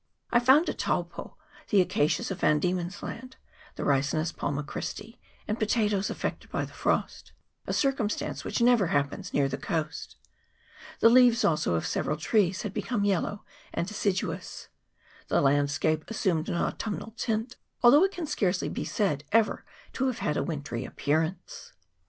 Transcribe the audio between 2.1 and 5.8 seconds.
of Van Diemen's Land, the Ricinus palma Christi, and